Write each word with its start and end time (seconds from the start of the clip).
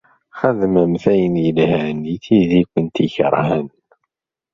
Xedmemt 0.39 1.03
ayen 1.13 1.35
ilhan 1.49 1.99
i 2.13 2.15
tid 2.23 2.51
i 2.61 2.63
kent-ikeṛhen. 2.71 3.67